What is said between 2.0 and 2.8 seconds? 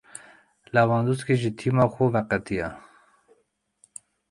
veqetiya.